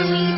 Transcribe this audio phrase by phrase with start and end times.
[0.00, 0.29] Amen.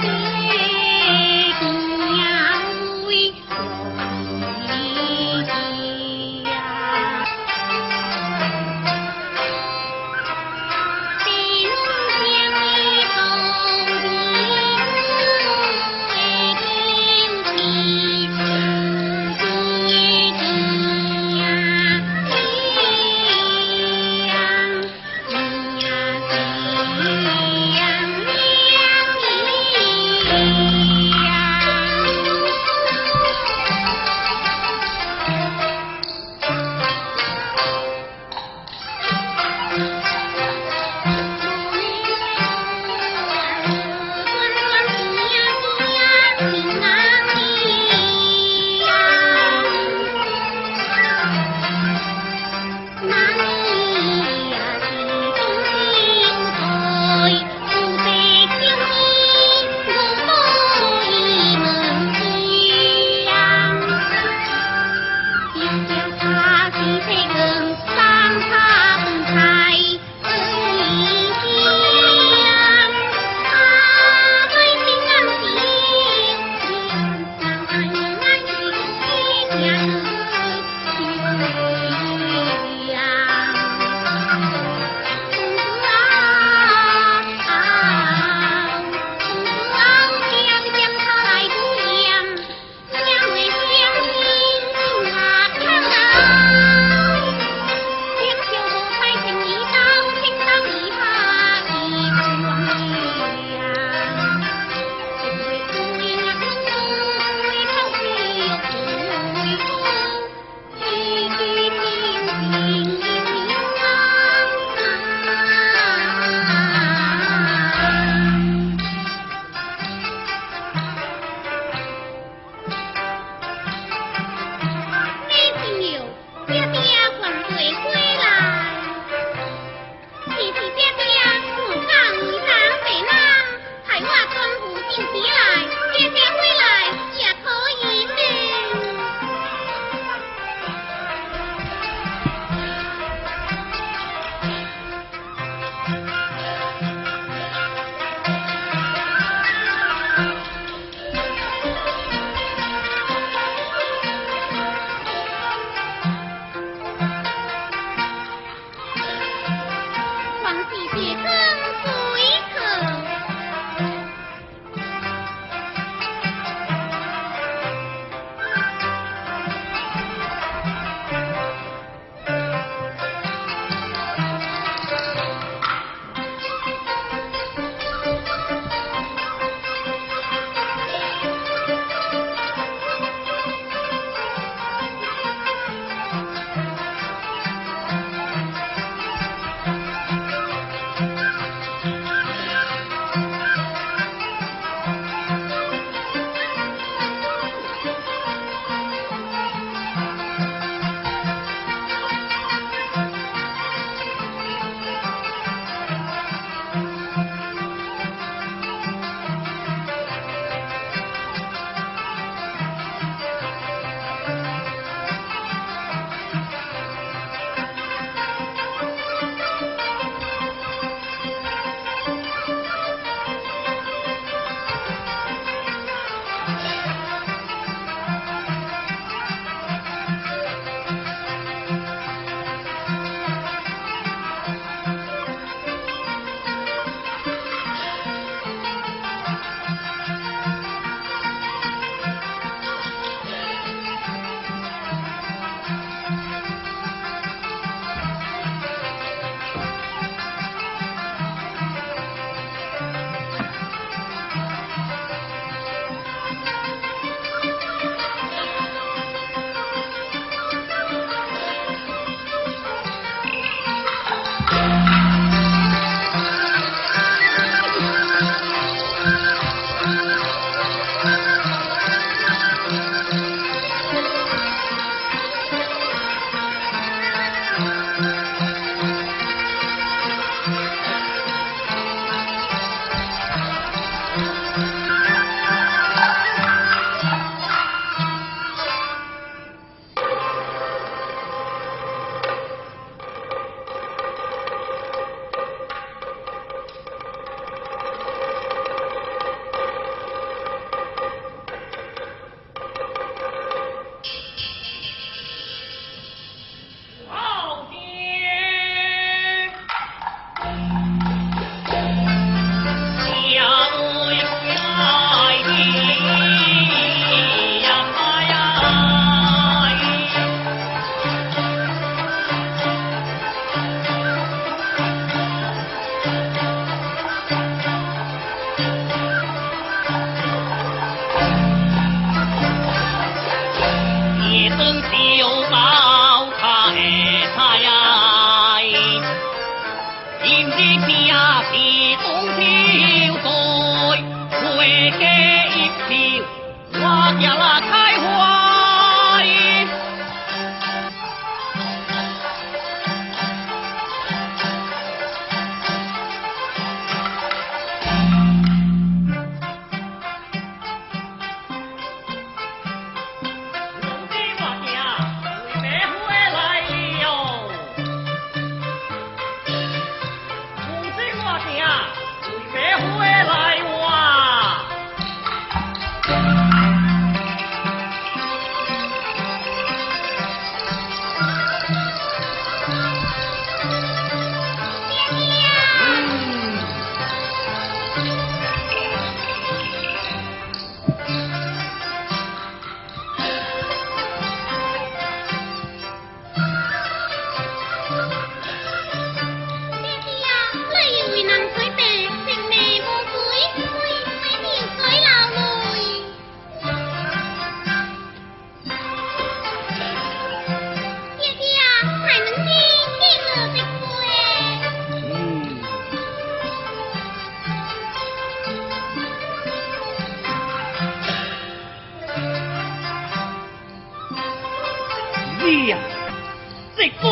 [426.76, 427.02] 这关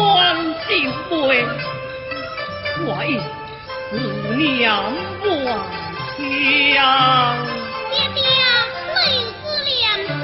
[0.69, 0.69] 心
[1.09, 1.11] 话，
[2.87, 3.19] 我已
[3.91, 3.93] 思
[4.37, 5.29] 念万
[6.73, 6.79] 乡。
[7.93, 8.19] 爹爹，
[8.87, 9.19] 我有
[9.67, 9.69] 两
[10.07, 10.23] 念么？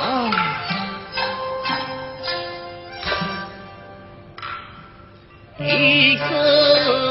[0.00, 0.06] 啊，
[5.58, 5.62] 一
[6.16, 7.07] 个。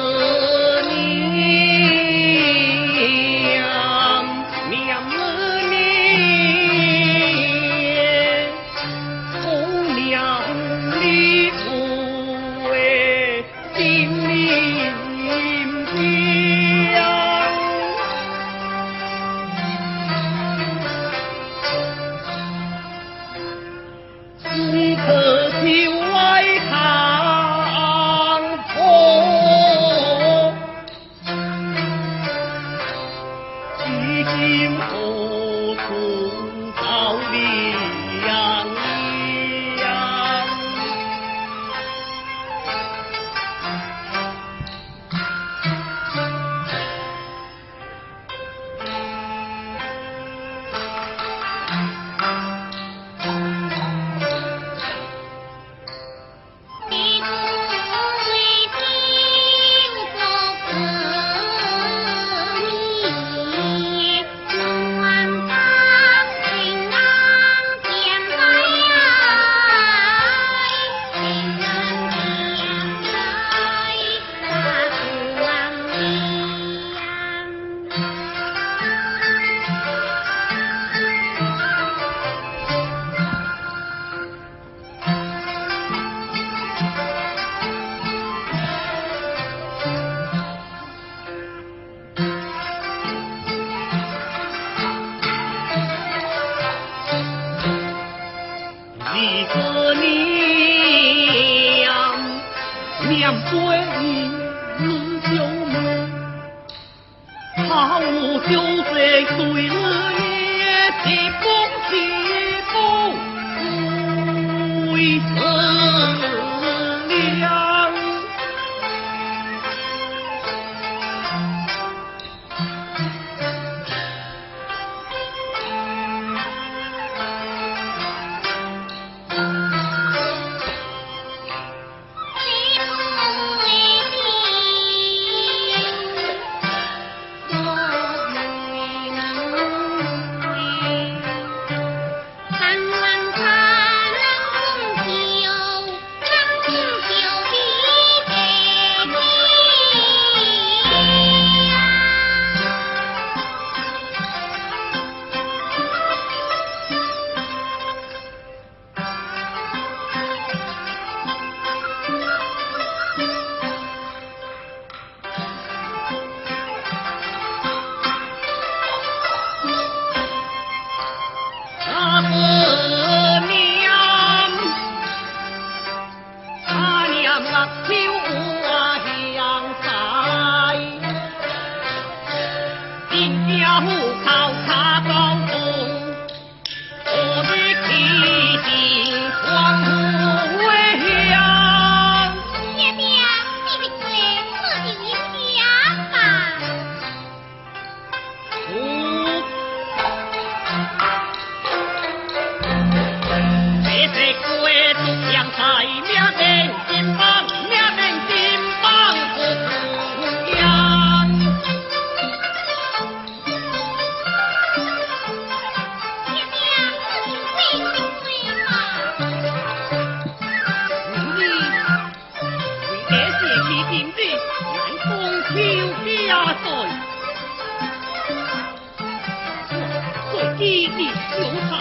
[230.67, 230.99] 你的
[231.31, 231.71] 秀才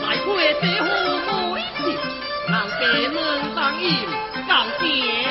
[0.00, 0.26] 来配
[0.60, 0.86] 这何
[1.52, 1.82] 美事？
[2.48, 3.16] 让家门
[3.56, 3.84] 当饮，
[4.46, 5.21] 让爹。